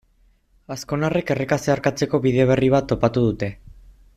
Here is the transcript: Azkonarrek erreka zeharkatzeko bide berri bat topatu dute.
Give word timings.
Azkonarrek 0.75 1.33
erreka 1.35 1.59
zeharkatzeko 1.65 2.21
bide 2.25 2.49
berri 2.53 2.73
bat 2.77 2.89
topatu 2.93 3.25
dute. 3.29 3.51